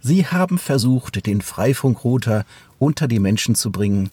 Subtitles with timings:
[0.00, 2.44] Sie haben versucht, den Freifunkrouter
[2.78, 4.10] unter die Menschen zu bringen.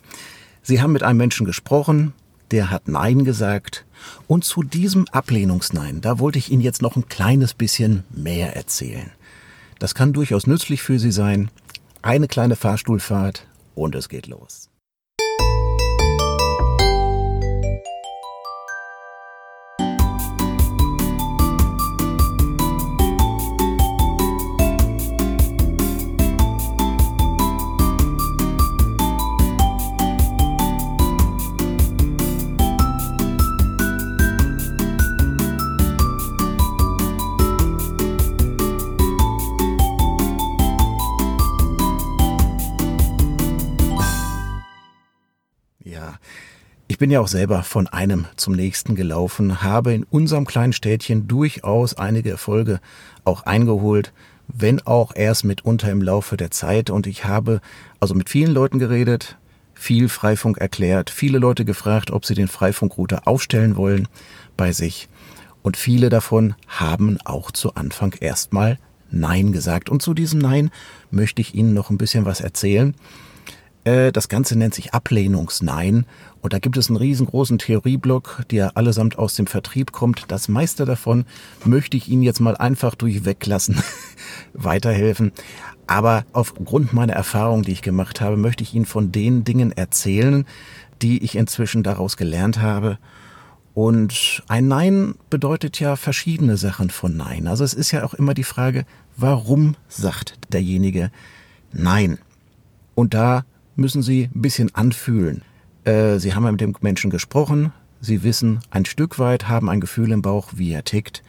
[0.62, 2.14] Sie haben mit einem Menschen gesprochen,
[2.52, 3.86] der hat Nein gesagt.
[4.28, 9.12] Und zu diesem Ablehnungsnein, da wollte ich Ihnen jetzt noch ein kleines bisschen mehr erzählen.
[9.80, 11.50] Das kann durchaus nützlich für Sie sein.
[12.02, 14.70] Eine kleine Fahrstuhlfahrt und es geht los.
[46.98, 51.28] Ich bin ja auch selber von einem zum nächsten gelaufen, habe in unserem kleinen Städtchen
[51.28, 52.80] durchaus einige Erfolge
[53.24, 54.14] auch eingeholt,
[54.48, 56.90] wenn auch erst mitunter im Laufe der Zeit.
[56.90, 57.62] Und ich habe
[58.00, 59.38] also mit vielen Leuten geredet,
[59.76, 64.08] viel Freifunk erklärt, viele Leute gefragt, ob sie den Freifunkrouter aufstellen wollen
[64.58, 65.08] bei sich.
[65.62, 68.80] Und viele davon haben auch zu Anfang erstmal
[69.12, 69.92] Nein gesagt.
[69.92, 70.72] Und zu diesem Nein
[71.12, 72.96] möchte ich Ihnen noch ein bisschen was erzählen.
[73.88, 76.06] Äh, das Ganze nennt sich Ablehnungsnein.
[76.48, 80.24] Und da gibt es einen riesengroßen Theorieblock, der allesamt aus dem Vertrieb kommt.
[80.30, 81.26] Das meiste davon
[81.66, 83.84] möchte ich Ihnen jetzt mal einfach durchweglassen,
[84.54, 85.34] weiterhelfen.
[85.88, 90.46] Aber aufgrund meiner Erfahrung, die ich gemacht habe, möchte ich Ihnen von den Dingen erzählen,
[91.02, 92.98] die ich inzwischen daraus gelernt habe.
[93.74, 97.48] Und ein Nein bedeutet ja verschiedene Sachen von Nein.
[97.48, 98.86] Also es ist ja auch immer die Frage,
[99.18, 101.12] warum sagt derjenige
[101.74, 102.20] Nein?
[102.96, 103.44] Und da
[103.76, 105.42] müssen Sie ein bisschen anfühlen.
[105.88, 107.72] Äh, Sie haben mit dem Menschen gesprochen,
[108.02, 111.24] Sie wissen ein Stück weit, haben ein Gefühl im Bauch, wie er tickt.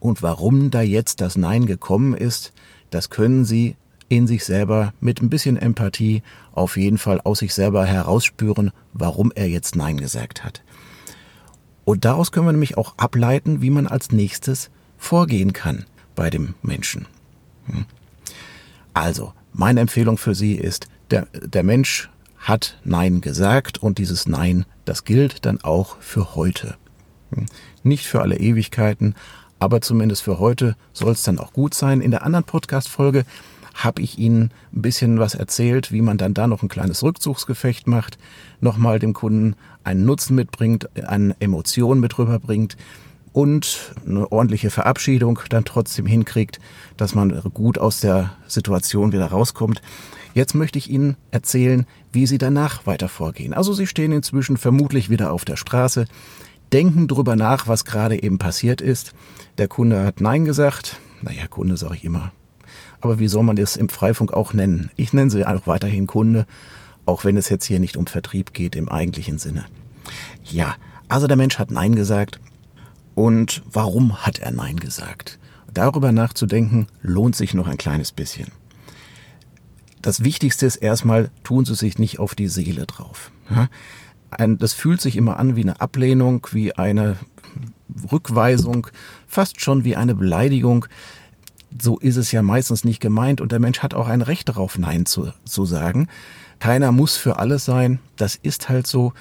[0.00, 2.52] Und warum da jetzt das Nein gekommen ist,
[2.88, 3.76] das können Sie
[4.08, 9.30] in sich selber mit ein bisschen Empathie auf jeden Fall aus sich selber herausspüren, warum
[9.34, 10.62] er jetzt Nein gesagt hat.
[11.84, 15.84] Und daraus können wir nämlich auch ableiten, wie man als nächstes vorgehen kann
[16.16, 17.06] bei dem Menschen.
[17.66, 17.84] Hm.
[18.94, 22.08] Also, meine Empfehlung für Sie ist, der, der Mensch
[22.40, 26.76] hat Nein gesagt und dieses Nein, das gilt dann auch für heute.
[27.32, 27.46] Hm.
[27.82, 29.14] Nicht für alle Ewigkeiten,
[29.58, 32.00] aber zumindest für heute soll es dann auch gut sein.
[32.00, 33.24] In der anderen Podcast-Folge
[33.74, 37.86] habe ich Ihnen ein bisschen was erzählt, wie man dann da noch ein kleines Rückzugsgefecht
[37.86, 38.18] macht,
[38.60, 42.76] nochmal dem Kunden einen Nutzen mitbringt, eine Emotion mit rüberbringt
[43.32, 46.58] und eine ordentliche Verabschiedung dann trotzdem hinkriegt,
[46.96, 49.82] dass man gut aus der Situation wieder rauskommt.
[50.34, 53.52] Jetzt möchte ich Ihnen erzählen, wie Sie danach weiter vorgehen.
[53.52, 56.06] Also Sie stehen inzwischen vermutlich wieder auf der Straße,
[56.72, 59.12] denken drüber nach, was gerade eben passiert ist.
[59.58, 60.98] Der Kunde hat Nein gesagt.
[61.22, 62.32] Naja, Kunde sage ich immer.
[63.00, 64.90] Aber wie soll man das im Freifunk auch nennen?
[64.96, 66.46] Ich nenne sie auch weiterhin Kunde,
[67.06, 69.64] auch wenn es jetzt hier nicht um Vertrieb geht im eigentlichen Sinne.
[70.44, 70.76] Ja,
[71.08, 72.40] also der Mensch hat Nein gesagt.
[73.14, 75.38] Und warum hat er Nein gesagt?
[75.72, 78.48] Darüber nachzudenken lohnt sich noch ein kleines bisschen
[80.02, 83.30] das Wichtigste ist erstmal, tun Sie sich nicht auf die Seele drauf.
[84.58, 87.16] das fühlt sich immer an wie eine Ablehnung, wie eine
[88.10, 88.86] Rückweisung,
[89.26, 90.86] fast schon wie eine Beleidigung.
[91.78, 94.78] So ist es ja meistens nicht gemeint und der Mensch hat auch ein Recht darauf,
[94.78, 96.08] Nein zu, zu sagen.
[96.58, 99.12] Keiner muss für alles sein, das ist halt so.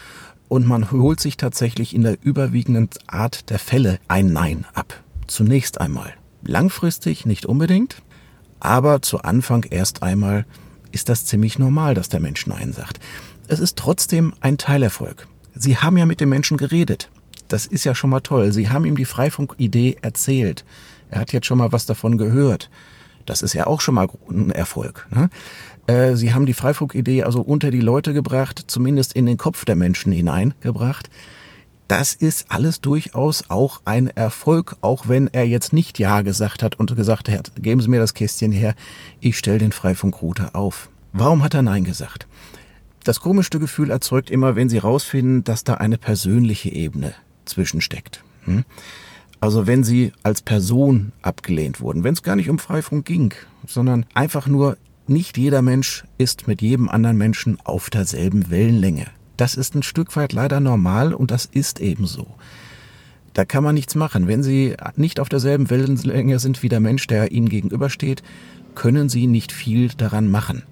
[0.47, 5.03] Und man holt sich tatsächlich in der überwiegenden Art der Fälle ein Nein ab.
[5.28, 6.13] Zunächst einmal.
[6.41, 8.01] Langfristig nicht unbedingt,
[8.59, 10.46] aber zu Anfang erst einmal
[10.91, 13.00] ist das ziemlich normal, dass der Mensch Nein sagt.
[13.47, 15.27] Es ist trotzdem ein Teilerfolg.
[15.55, 17.09] Sie haben ja mit dem Menschen geredet.
[17.47, 18.51] Das ist ja schon mal toll.
[18.51, 20.66] Sie haben ihm die Freifunk-Idee erzählt.
[21.09, 22.69] Er hat jetzt schon mal was davon gehört.
[23.25, 25.07] Das ist ja auch schon mal ein Erfolg.
[25.09, 25.29] Ne?
[25.88, 29.75] Äh, Sie haben die Freifunk-Idee also unter die Leute gebracht, zumindest in den Kopf der
[29.75, 31.09] Menschen hineingebracht.
[31.89, 36.79] Das ist alles durchaus auch ein Erfolg, auch wenn er jetzt nicht Ja gesagt hat
[36.79, 38.75] und gesagt hat, geben Sie mir das Kästchen her,
[39.22, 40.90] ich stelle den Freifunkrouter auf.
[41.14, 42.28] Warum hat er Nein gesagt?
[43.03, 47.16] Das komischste Gefühl erzeugt immer, wenn Sie rausfinden, dass da eine persönliche Ebene
[47.46, 48.23] zwischensteckt.
[48.43, 48.66] Hm?
[49.40, 53.34] Also wenn Sie als Person abgelehnt wurden, wenn es gar nicht um Freifunk ging,
[53.66, 54.78] sondern einfach nur,
[55.08, 59.08] nicht jeder Mensch ist mit jedem anderen Menschen auf derselben Wellenlänge.
[59.40, 62.28] Das ist ein Stück weit leider normal und das ist eben so.
[63.34, 64.28] Da kann man nichts machen.
[64.28, 68.22] Wenn Sie nicht auf derselben Wellenlänge sind wie der Mensch, der Ihnen gegenübersteht,
[68.76, 70.64] können Sie nicht viel daran machen.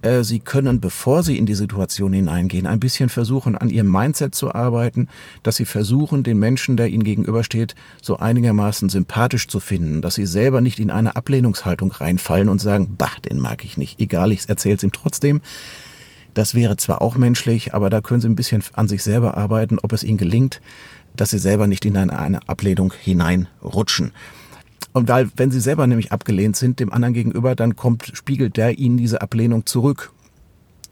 [0.00, 4.34] Äh, sie können, bevor Sie in die Situation hineingehen, ein bisschen versuchen, an Ihrem Mindset
[4.34, 5.06] zu arbeiten,
[5.44, 10.26] dass Sie versuchen, den Menschen, der Ihnen gegenübersteht, so einigermaßen sympathisch zu finden, dass Sie
[10.26, 14.48] selber nicht in eine Ablehnungshaltung reinfallen und sagen, bah, den mag ich nicht, egal, ich
[14.48, 15.40] erzähle es ihm trotzdem.
[16.34, 19.78] Das wäre zwar auch menschlich, aber da können Sie ein bisschen an sich selber arbeiten,
[19.78, 20.60] ob es Ihnen gelingt,
[21.14, 24.12] dass Sie selber nicht in eine Ablehnung hineinrutschen.
[24.92, 28.78] Und weil, wenn sie selber nämlich abgelehnt sind dem anderen gegenüber, dann kommt, spiegelt der
[28.78, 30.12] ihnen diese Ablehnung zurück.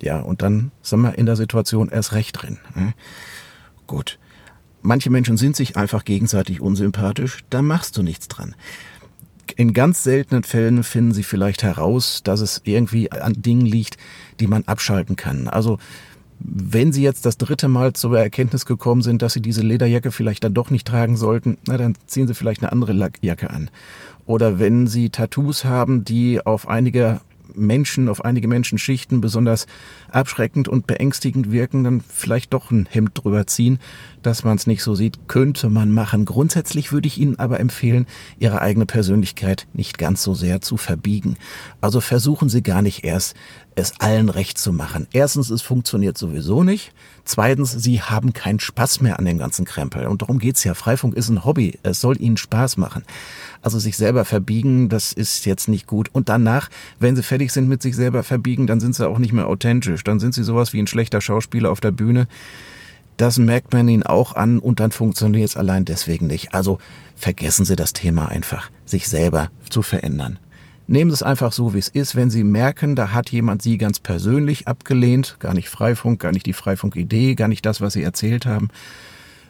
[0.00, 2.58] Ja, und dann sind wir in der Situation erst recht drin.
[2.75, 2.94] Hm?
[3.87, 4.19] Gut.
[4.82, 8.54] Manche Menschen sind sich einfach gegenseitig unsympathisch, da machst du nichts dran.
[9.56, 13.97] In ganz seltenen Fällen finden sie vielleicht heraus, dass es irgendwie an Dingen liegt,
[14.41, 15.49] die man abschalten kann.
[15.49, 15.79] Also
[16.43, 20.43] wenn Sie jetzt das dritte Mal zur Erkenntnis gekommen sind, dass Sie diese Lederjacke vielleicht
[20.43, 23.70] dann doch nicht tragen sollten, na dann ziehen Sie vielleicht eine andere Jacke an.
[24.25, 27.20] Oder wenn Sie Tattoos haben, die auf einige
[27.55, 29.67] Menschen, auf einige Menschenschichten besonders
[30.11, 33.79] abschreckend und beängstigend wirken, dann vielleicht doch ein Hemd drüber ziehen,
[34.23, 36.25] dass man es nicht so sieht, könnte man machen.
[36.25, 38.06] Grundsätzlich würde ich Ihnen aber empfehlen,
[38.38, 41.37] Ihre eigene Persönlichkeit nicht ganz so sehr zu verbiegen.
[41.81, 43.35] Also versuchen Sie gar nicht erst,
[43.75, 45.06] es allen recht zu machen.
[45.12, 46.93] Erstens, es funktioniert sowieso nicht.
[47.25, 50.06] Zweitens, Sie haben keinen Spaß mehr an dem ganzen Krempel.
[50.06, 50.75] Und darum geht's ja.
[50.75, 51.78] Freifunk ist ein Hobby.
[51.82, 53.05] Es soll Ihnen Spaß machen.
[53.62, 56.08] Also sich selber verbiegen, das ist jetzt nicht gut.
[56.12, 59.32] Und danach, wenn Sie fertig sind mit sich selber verbiegen, dann sind Sie auch nicht
[59.32, 60.05] mehr authentisch.
[60.05, 62.26] Dann sind Sie sowas wie ein schlechter Schauspieler auf der Bühne
[63.20, 66.55] das merkt man ihnen auch an und dann funktioniert es allein deswegen nicht.
[66.55, 66.78] Also
[67.16, 70.38] vergessen Sie das Thema einfach, sich selber zu verändern.
[70.90, 72.16] Nehmen Sie es einfach so, wie es ist.
[72.16, 76.46] Wenn Sie merken, da hat jemand Sie ganz persönlich abgelehnt, gar nicht Freifunk, gar nicht
[76.46, 78.70] die Freifunk-Idee, gar nicht das, was Sie erzählt haben,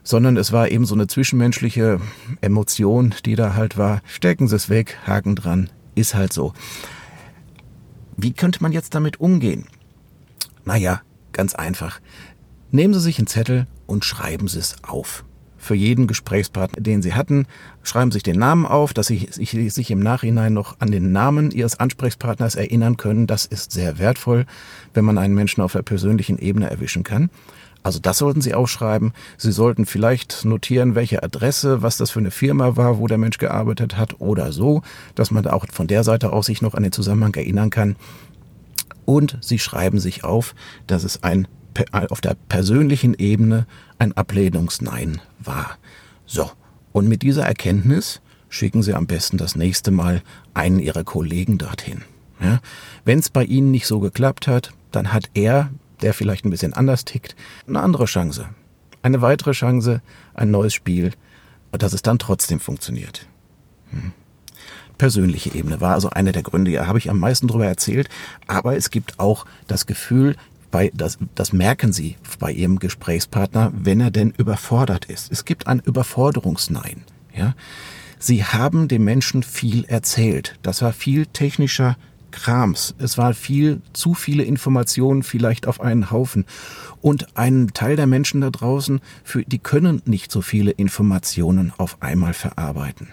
[0.04, 1.98] sondern es war eben so eine zwischenmenschliche
[2.42, 4.02] Emotion, die da halt war.
[4.04, 6.52] Stecken Sie es weg, Haken dran, ist halt so.
[8.18, 9.66] Wie könnte man jetzt damit umgehen?
[10.66, 11.00] Naja,
[11.32, 12.00] ganz einfach.
[12.70, 15.24] Nehmen Sie sich einen Zettel und schreiben Sie es auf.
[15.62, 17.46] Für jeden Gesprächspartner, den Sie hatten,
[17.82, 21.78] schreiben sich den Namen auf, dass Sie sich im Nachhinein noch an den Namen Ihres
[21.78, 23.26] Ansprechpartners erinnern können.
[23.26, 24.46] Das ist sehr wertvoll,
[24.94, 27.28] wenn man einen Menschen auf der persönlichen Ebene erwischen kann.
[27.82, 29.12] Also das sollten Sie aufschreiben.
[29.36, 33.36] Sie sollten vielleicht notieren, welche Adresse, was das für eine Firma war, wo der Mensch
[33.36, 34.80] gearbeitet hat oder so,
[35.14, 37.96] dass man auch von der Seite aus sich noch an den Zusammenhang erinnern kann.
[39.04, 40.54] Und Sie schreiben sich auf,
[40.86, 41.48] dass es ein
[41.92, 43.66] auf der persönlichen Ebene
[43.98, 45.78] ein Ablehnungsnein war.
[46.26, 46.50] So,
[46.92, 50.22] und mit dieser Erkenntnis schicken Sie am besten das nächste Mal
[50.54, 52.02] einen Ihrer Kollegen dorthin.
[52.40, 52.60] Ja?
[53.04, 55.70] Wenn es bei Ihnen nicht so geklappt hat, dann hat er,
[56.02, 57.36] der vielleicht ein bisschen anders tickt,
[57.66, 58.48] eine andere Chance.
[59.02, 60.02] Eine weitere Chance,
[60.34, 61.12] ein neues Spiel,
[61.72, 63.26] dass es dann trotzdem funktioniert.
[63.90, 64.12] Hm.
[64.98, 68.10] Persönliche Ebene war also einer der Gründe, ja, habe ich am meisten darüber erzählt,
[68.46, 70.36] aber es gibt auch das Gefühl,
[70.70, 75.30] bei, das, das merken Sie bei Ihrem Gesprächspartner, wenn er denn überfordert ist.
[75.32, 77.02] Es gibt ein Überforderungsnein.
[77.34, 77.54] Ja?
[78.18, 80.58] Sie haben dem Menschen viel erzählt.
[80.62, 81.96] Das war viel technischer
[82.30, 82.94] Krams.
[82.98, 86.44] Es war viel, zu viele Informationen vielleicht auf einen Haufen.
[87.00, 92.02] Und ein Teil der Menschen da draußen, für, die können nicht so viele Informationen auf
[92.02, 93.08] einmal verarbeiten.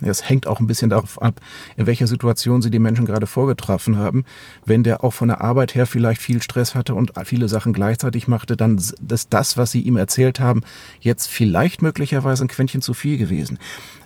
[0.00, 1.40] Es hängt auch ein bisschen darauf ab,
[1.76, 4.24] in welcher Situation sie die Menschen gerade vorgetroffen haben.
[4.64, 8.28] Wenn der auch von der Arbeit her vielleicht viel Stress hatte und viele Sachen gleichzeitig
[8.28, 10.62] machte, dann ist das, was sie ihm erzählt haben,
[11.00, 13.58] jetzt vielleicht möglicherweise ein Quäntchen zu viel gewesen.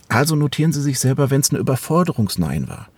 [0.08, 2.88] Also notieren Sie sich selber, wenn es eine Überforderungsnein war.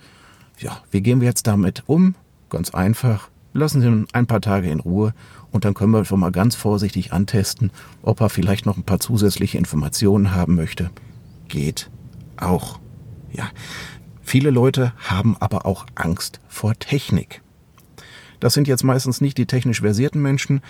[0.58, 2.14] Ja, wie gehen wir jetzt damit um?
[2.50, 3.28] Ganz einfach.
[3.52, 5.14] Lassen Sie ihn ein paar Tage in Ruhe
[5.50, 7.70] und dann können wir schon mal ganz vorsichtig antesten,
[8.02, 10.90] ob er vielleicht noch ein paar zusätzliche Informationen haben möchte.
[11.48, 11.90] Geht
[12.36, 12.78] auch.
[13.32, 13.50] Ja,
[14.22, 17.42] viele Leute haben aber auch Angst vor Technik.
[18.40, 20.62] Das sind jetzt meistens nicht die technisch versierten Menschen.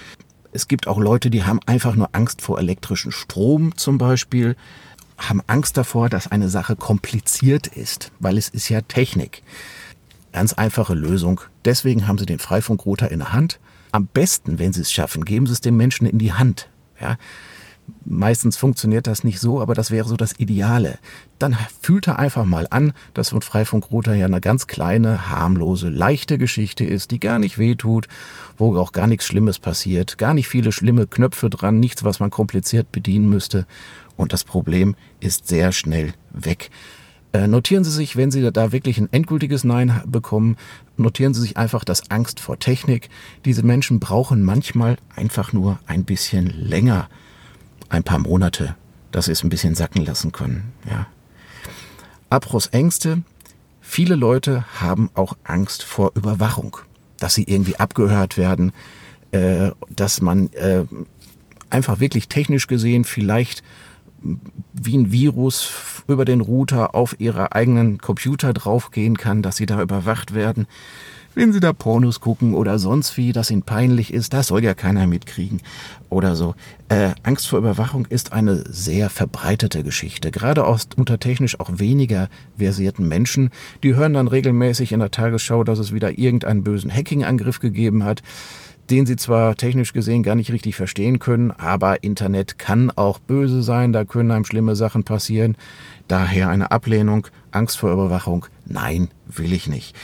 [0.52, 4.56] Es gibt auch Leute, die haben einfach nur Angst vor elektrischen Strom zum Beispiel,
[5.18, 9.42] haben Angst davor, dass eine Sache kompliziert ist, weil es ist ja Technik.
[10.32, 11.40] Ganz einfache Lösung.
[11.64, 13.58] Deswegen haben sie den Freifunkrouter in der Hand.
[13.92, 16.68] Am besten, wenn sie es schaffen, geben sie es dem Menschen in die Hand.
[17.00, 17.16] Ja,
[18.04, 20.98] Meistens funktioniert das nicht so, aber das wäre so das Ideale.
[21.38, 25.88] Dann fühlt er einfach mal an, dass so ein Freifunkrouter ja eine ganz kleine, harmlose,
[25.88, 28.06] leichte Geschichte ist, die gar nicht wehtut,
[28.56, 32.30] wo auch gar nichts Schlimmes passiert, gar nicht viele schlimme Knöpfe dran, nichts, was man
[32.30, 33.66] kompliziert bedienen müsste.
[34.16, 36.70] Und das Problem ist sehr schnell weg.
[37.32, 40.56] Äh, notieren Sie sich, wenn Sie da wirklich ein endgültiges Nein bekommen,
[40.96, 43.10] notieren Sie sich einfach das Angst vor Technik.
[43.44, 47.08] Diese Menschen brauchen manchmal einfach nur ein bisschen länger
[47.88, 48.76] ein paar Monate,
[49.12, 50.72] dass sie es ein bisschen sacken lassen können.
[50.88, 51.06] Ja.
[52.30, 53.22] Abbruchsängste.
[53.80, 56.78] Viele Leute haben auch Angst vor Überwachung.
[57.18, 58.72] dass sie irgendwie abgehört werden,
[59.30, 60.84] äh, dass man äh,
[61.70, 63.62] einfach wirklich technisch gesehen vielleicht
[64.72, 69.80] wie ein Virus über den Router auf ihre eigenen Computer draufgehen kann, dass sie da
[69.80, 70.66] überwacht werden.
[71.38, 74.72] Wenn sie da Pornos gucken oder sonst wie, dass ihnen peinlich ist, das soll ja
[74.72, 75.60] keiner mitkriegen
[76.08, 76.54] oder so.
[76.88, 80.30] Äh, Angst vor Überwachung ist eine sehr verbreitete Geschichte.
[80.30, 83.50] Gerade aus, unter technisch auch weniger versierten Menschen.
[83.82, 88.22] Die hören dann regelmäßig in der Tagesschau, dass es wieder irgendeinen bösen Hacking-Angriff gegeben hat
[88.88, 93.64] den sie zwar technisch gesehen gar nicht richtig verstehen können, aber Internet kann auch böse
[93.64, 95.56] sein, da können einem schlimme Sachen passieren.
[96.06, 99.96] Daher eine Ablehnung, Angst vor Überwachung, nein, will ich nicht.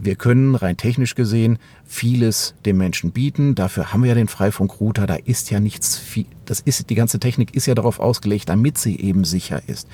[0.00, 3.54] Wir können rein technisch gesehen vieles dem Menschen bieten.
[3.54, 5.06] Dafür haben wir ja den Freifunkrouter.
[5.06, 6.26] Da ist ja nichts viel.
[6.46, 9.86] Das ist, die ganze Technik ist ja darauf ausgelegt, damit sie eben sicher ist.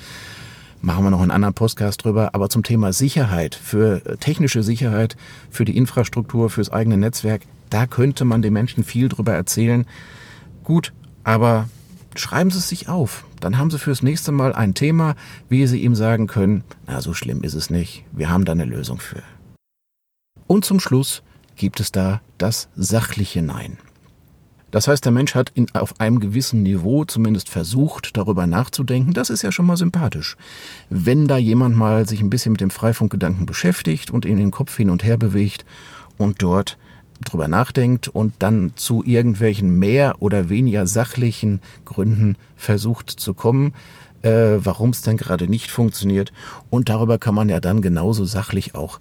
[0.81, 2.33] Machen wir noch einen anderen Podcast drüber.
[2.33, 5.17] Aber zum Thema Sicherheit, für technische Sicherheit,
[5.51, 9.85] für die Infrastruktur, fürs eigene Netzwerk, da könnte man den Menschen viel drüber erzählen.
[10.63, 10.93] Gut,
[11.25, 11.67] aber
[12.15, 13.25] schreiben Sie es sich auf.
[13.41, 15.15] Dann haben Sie fürs nächste Mal ein Thema,
[15.49, 18.05] wie Sie ihm sagen können, na, so schlimm ist es nicht.
[18.13, 19.21] Wir haben da eine Lösung für.
[20.49, 21.21] Und zum Schluss
[21.57, 23.77] gibt es da das sachliche Nein.
[24.71, 29.13] Das heißt, der Mensch hat in, auf einem gewissen Niveau zumindest versucht, darüber nachzudenken.
[29.13, 30.37] Das ist ja schon mal sympathisch.
[30.89, 34.75] Wenn da jemand mal sich ein bisschen mit dem Freifunkgedanken beschäftigt und in den Kopf
[34.75, 35.65] hin und her bewegt
[36.17, 36.79] und dort
[37.23, 43.75] drüber nachdenkt und dann zu irgendwelchen mehr oder weniger sachlichen Gründen versucht zu kommen,
[44.23, 46.33] äh, warum es denn gerade nicht funktioniert.
[46.71, 48.99] Und darüber kann man ja dann genauso sachlich auch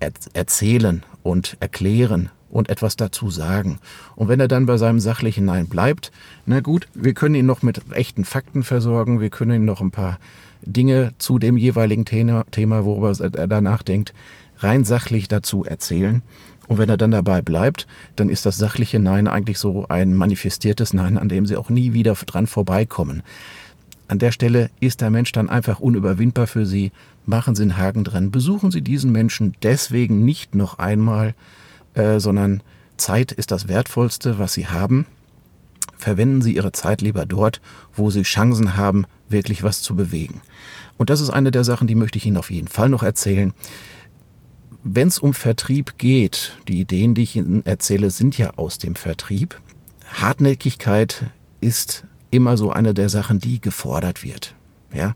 [0.00, 3.78] er erzählen und erklären und etwas dazu sagen.
[4.16, 6.10] Und wenn er dann bei seinem sachlichen Nein bleibt,
[6.46, 9.90] na gut, wir können ihn noch mit echten Fakten versorgen, wir können ihn noch ein
[9.90, 10.18] paar
[10.62, 12.44] Dinge zu dem jeweiligen Thema,
[12.84, 14.14] worüber er da nachdenkt,
[14.58, 16.22] rein sachlich dazu erzählen.
[16.66, 17.86] Und wenn er dann dabei bleibt,
[18.16, 21.94] dann ist das sachliche Nein eigentlich so ein manifestiertes Nein, an dem sie auch nie
[21.94, 23.22] wieder dran vorbeikommen.
[24.06, 26.92] An der Stelle ist der Mensch dann einfach unüberwindbar für sie.
[27.28, 28.30] Machen Sie einen Haken dran.
[28.30, 31.34] Besuchen Sie diesen Menschen deswegen nicht noch einmal,
[31.92, 32.62] äh, sondern
[32.96, 35.04] Zeit ist das Wertvollste, was Sie haben.
[35.98, 37.60] Verwenden Sie Ihre Zeit lieber dort,
[37.94, 40.40] wo Sie Chancen haben, wirklich was zu bewegen.
[40.96, 43.52] Und das ist eine der Sachen, die möchte ich Ihnen auf jeden Fall noch erzählen.
[44.82, 48.94] Wenn es um Vertrieb geht, die Ideen, die ich Ihnen erzähle, sind ja aus dem
[48.94, 49.60] Vertrieb.
[50.14, 51.26] Hartnäckigkeit
[51.60, 54.54] ist immer so eine der Sachen, die gefordert wird.
[54.94, 55.14] Ja,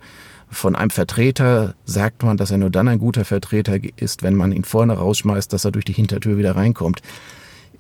[0.53, 4.53] von einem Vertreter sagt man, dass er nur dann ein guter Vertreter ist, wenn man
[4.53, 7.01] ihn vorne rausschmeißt, dass er durch die Hintertür wieder reinkommt.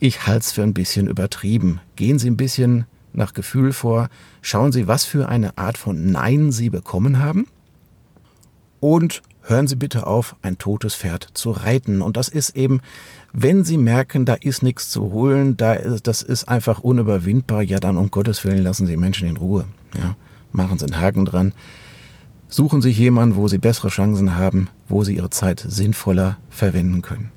[0.01, 1.81] Ich halte es für ein bisschen übertrieben.
[1.97, 4.09] Gehen Sie ein bisschen nach Gefühl vor.
[4.41, 7.47] Schauen Sie, was für eine Art von Nein Sie bekommen haben.
[8.81, 12.01] Und hören Sie bitte auf, ein totes Pferd zu reiten.
[12.01, 12.81] Und das ist eben,
[13.33, 17.79] wenn Sie merken, da ist nichts zu holen, da ist, das ist einfach unüberwindbar, ja
[17.79, 19.67] dann um Gottes Willen lassen Sie Menschen in Ruhe.
[19.97, 20.17] Ja,
[20.53, 21.53] machen Sie einen Haken dran.
[22.53, 27.33] Suchen Sie jemanden, wo Sie bessere Chancen haben, wo Sie Ihre Zeit sinnvoller verwenden können.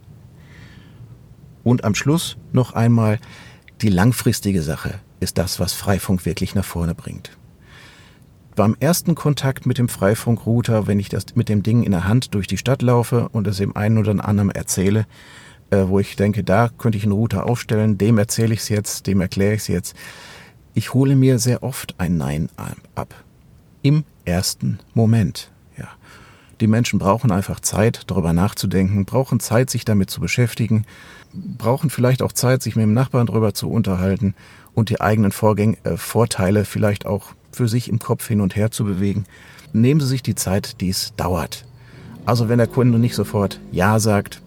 [1.64, 3.20] Und am Schluss noch einmal,
[3.82, 7.32] die langfristige Sache ist das, was Freifunk wirklich nach vorne bringt
[8.56, 12.34] beim ersten Kontakt mit dem Freifunkrouter, wenn ich das mit dem Ding in der Hand
[12.34, 15.06] durch die Stadt laufe und es dem einen oder anderen erzähle,
[15.70, 19.08] äh, wo ich denke, da könnte ich einen Router aufstellen, dem erzähle ich es jetzt,
[19.08, 19.96] dem erkläre ich es jetzt.
[20.74, 22.50] Ich hole mir sehr oft ein Nein
[22.96, 23.14] ab.
[23.82, 25.52] Im ersten Moment.
[25.78, 25.88] Ja.
[26.62, 30.86] Die Menschen brauchen einfach Zeit, darüber nachzudenken, brauchen Zeit, sich damit zu beschäftigen,
[31.34, 34.36] brauchen vielleicht auch Zeit, sich mit dem Nachbarn darüber zu unterhalten
[34.74, 38.72] und die eigenen Vorgänge, äh, Vorteile vielleicht auch für sich im Kopf hin und her
[38.72, 39.26] zu bewegen.
[39.74, 41.66] Nehmen Sie sich die Zeit, die es dauert.
[42.26, 44.42] Also wenn der Kunde nicht sofort Ja sagt,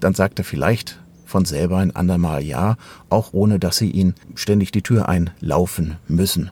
[0.00, 2.76] dann sagt er vielleicht von selber ein andermal Ja,
[3.10, 6.50] auch ohne dass Sie ihn ständig die Tür einlaufen müssen.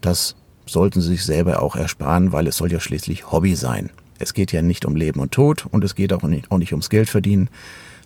[0.00, 3.90] Das sollten Sie sich selber auch ersparen, weil es soll ja schließlich Hobby sein.
[4.18, 6.72] Es geht ja nicht um Leben und Tod und es geht auch nicht, auch nicht
[6.72, 7.48] ums Geld verdienen,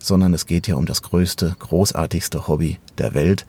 [0.01, 3.47] sondern es geht ja um das größte, großartigste Hobby der Welt,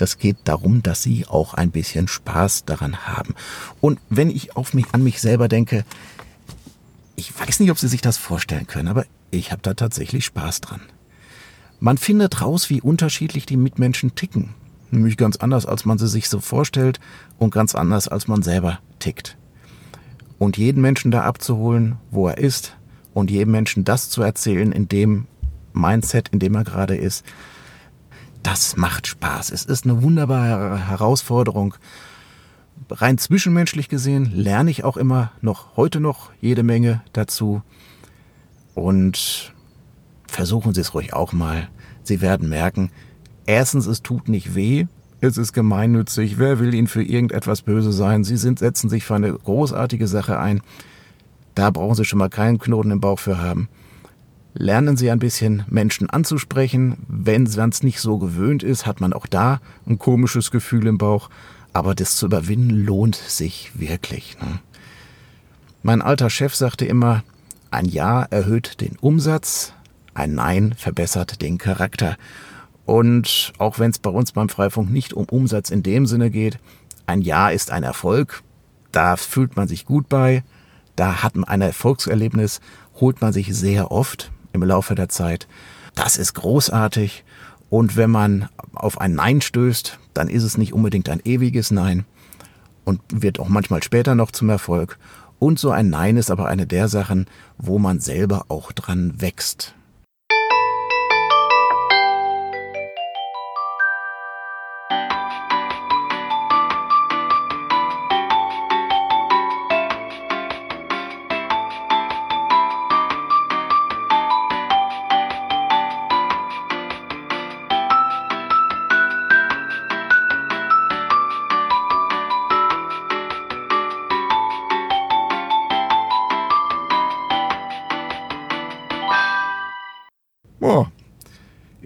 [0.00, 3.34] das geht darum, dass Sie auch ein bisschen Spaß daran haben.
[3.82, 5.84] Und wenn ich auf mich, an mich selber denke,
[7.16, 10.62] ich weiß nicht, ob Sie sich das vorstellen können, aber ich habe da tatsächlich Spaß
[10.62, 10.80] dran.
[11.80, 14.54] Man findet raus, wie unterschiedlich die Mitmenschen ticken.
[14.90, 17.00] Nämlich ganz anders, als man sie sich so vorstellt
[17.38, 19.36] und ganz anders, als man selber tickt.
[20.38, 22.76] Und jeden Menschen da abzuholen, wo er ist
[23.14, 25.26] und jedem Menschen das zu erzählen, in dem
[25.72, 27.24] Mindset, in dem er gerade ist,
[28.42, 29.50] das macht Spaß.
[29.50, 31.74] Es ist eine wunderbare Herausforderung.
[32.88, 37.62] Rein zwischenmenschlich gesehen lerne ich auch immer noch heute noch jede Menge dazu.
[38.74, 39.52] Und
[40.26, 41.68] versuchen Sie es ruhig auch mal.
[42.02, 42.90] Sie werden merken,
[43.50, 44.86] erstens, es tut nicht weh,
[45.20, 48.24] es ist gemeinnützig, wer will Ihnen für irgendetwas böse sein?
[48.24, 50.62] Sie sind, setzen sich für eine großartige Sache ein.
[51.54, 53.68] Da brauchen Sie schon mal keinen Knoten im Bauch für haben.
[54.54, 56.96] Lernen Sie ein bisschen Menschen anzusprechen.
[57.06, 61.28] Wenn es nicht so gewöhnt ist, hat man auch da ein komisches Gefühl im Bauch.
[61.72, 64.38] Aber das zu überwinden lohnt sich wirklich.
[64.40, 64.60] Ne?
[65.82, 67.22] Mein alter Chef sagte immer,
[67.70, 69.72] ein Ja erhöht den Umsatz,
[70.14, 72.16] ein Nein verbessert den Charakter.
[72.90, 76.58] Und auch wenn es bei uns beim Freifunk nicht um Umsatz in dem Sinne geht,
[77.06, 78.42] ein Ja ist ein Erfolg,
[78.90, 80.42] da fühlt man sich gut bei,
[80.96, 82.60] da hat man ein Erfolgserlebnis,
[82.96, 85.46] holt man sich sehr oft im Laufe der Zeit.
[85.94, 87.22] Das ist großartig.
[87.68, 92.06] Und wenn man auf ein Nein stößt, dann ist es nicht unbedingt ein ewiges Nein
[92.84, 94.98] und wird auch manchmal später noch zum Erfolg.
[95.38, 99.76] Und so ein Nein ist aber eine der Sachen, wo man selber auch dran wächst.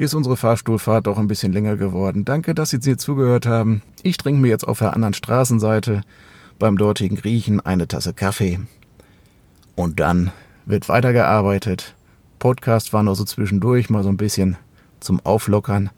[0.04, 2.24] Ist unsere Fahrstuhlfahrt doch ein bisschen länger geworden.
[2.24, 3.82] Danke, dass Sie hier zugehört haben.
[4.02, 6.02] Ich trinke mir jetzt auf der anderen Straßenseite
[6.58, 8.60] beim dortigen Griechen eine Tasse Kaffee.
[9.74, 10.30] Und dann
[10.66, 11.94] wird weitergearbeitet.
[12.38, 14.56] Podcast war nur so zwischendurch mal so ein bisschen
[15.00, 15.90] zum Auflockern,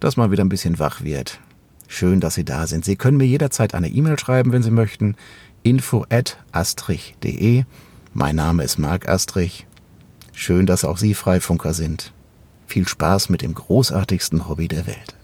[0.00, 1.40] dass man wieder ein bisschen wach wird.
[1.88, 2.84] Schön, dass Sie da sind.
[2.84, 5.16] Sie können mir jederzeit eine E-Mail schreiben, wenn Sie möchten.
[5.62, 7.64] info at astrich.de.
[8.14, 9.66] Mein Name ist Marc Astrich.
[10.32, 12.12] Schön, dass auch Sie Freifunker sind.
[12.66, 15.15] Viel Spaß mit dem großartigsten Hobby der Welt.